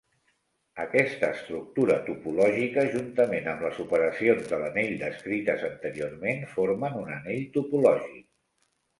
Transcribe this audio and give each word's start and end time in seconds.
Aquesta 0.83 1.27
estructura 1.35 1.97
topològica, 2.05 2.85
juntament 2.95 3.49
amb 3.51 3.61
les 3.65 3.81
operacions 3.83 4.49
de 4.53 4.59
l'anell 4.61 4.95
descrites 5.03 5.67
anteriorment, 5.67 6.41
formen 6.55 6.97
un 7.03 7.13
anell 7.17 7.45
topològic. 7.59 8.25